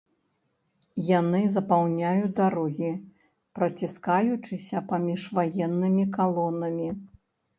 Яны 1.09 1.41
запаўняюць 1.55 2.31
дарогі, 2.39 2.89
праціскаючыся 3.59 4.83
паміж 4.93 5.21
ваеннымі 5.39 6.03
калонамі. 6.19 6.89